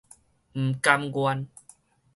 [0.55, 1.47] 毋甘願